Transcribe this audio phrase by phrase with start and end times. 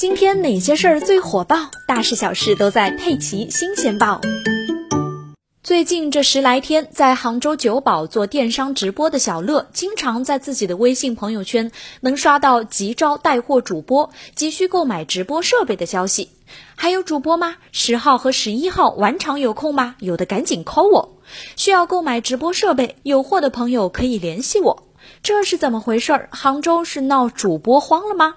[0.00, 1.70] 今天哪些事儿最火爆？
[1.86, 4.18] 大事小事都在《佩奇新鲜报》。
[5.62, 16.30] 最近这十来天，在杭州九堡做电商直播的小乐，经常在自己的微信朋友圈能刷到急招带货主播，急需购买直播设备的消息。
[16.76, 17.56] 还有主播吗？
[17.70, 19.96] 十号和十一号晚场有空吗？
[19.98, 21.18] 有的赶紧 call 我。
[21.56, 24.86] 需要购买直播设备，有货的朋友可以联系我。
[25.22, 26.30] 这是怎么回事儿？
[26.32, 28.36] 杭州是闹主播荒了吗？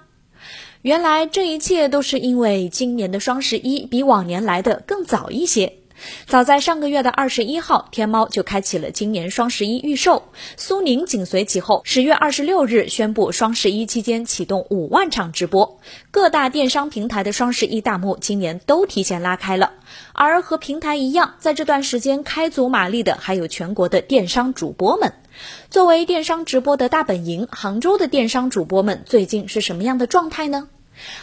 [0.84, 5.78] 原来这一切都是因为今年的双十一比往年来的更早一些。
[6.26, 10.24] 早在上个月的二十一号，天猫就开启了今年双十一预售，
[10.58, 15.80] 苏宁紧随其后，十月二十六日宣布双十一期间启动五万场直播。
[16.10, 19.72] 各大电商平台的双十一大幕今年都提前拉开了，
[20.12, 25.14] 而和平台一样，在这段时间开足马力的还有全国的电商主播们。
[25.70, 30.68] 作为电商直播的大本营，杭州的电商主播们最近是什么样的状态呢？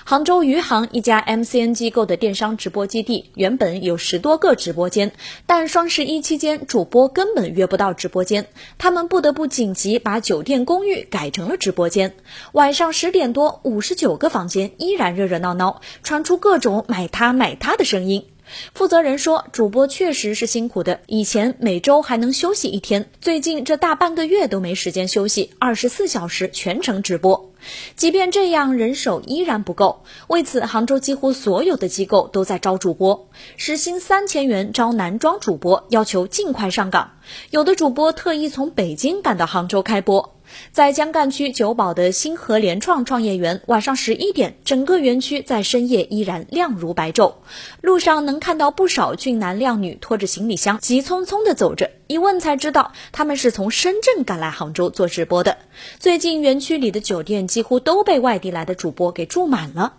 [0.04, 5.12] 杭州余杭一家 MCN 机构的电商直播基地，原本有十多个直播间，
[5.46, 12.14] 但双十一期间主播根本约不到直播间，他们不得不紧急把酒店公寓改成了直播间。
[12.52, 18.26] 晚上十点多，五十九个房间依然热热闹闹，传出各种买它买它的声音。
[18.74, 27.51] 负责人说，主播确实是辛苦的，以前每周还能休息一天，最近这大半个月都没时间休息，二十四小时全程直播。
[27.96, 30.04] 即便这样，人手依然不够。
[30.28, 37.12] 为此，杭州几乎所有的机构都在招主播，时薪三千元招男装主播，要求尽快上岗。
[37.50, 40.36] 有的主播特意从北京赶到杭州开播。
[40.72, 47.34] 在江干区九堡的星河联创创业园，晚上十一点，整个园区在深夜依然亮如白昼。
[47.82, 51.92] 路上能看到不少俊男靓女拖着行李箱，急匆匆地走着。
[52.08, 55.58] 一问才知道，他们是从深圳赶来杭州做直播的。
[56.00, 59.94] 最近园区里的酒店几乎都被外地来的主播给住满了。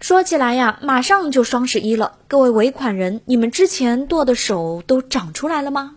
[0.00, 5.96] 说起来呀，马上就双十一了，各位尾款人，你们之前剁的手都长出来了吗？